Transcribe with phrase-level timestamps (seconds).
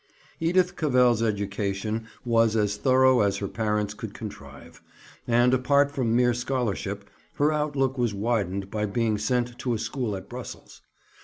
[0.39, 4.81] Edith Cavell's education was as thorough as her parents could contrive;
[5.27, 10.15] and, apart from mere scholarship, her outlook was widened by being sent to a school
[10.15, 10.81] at Brussels.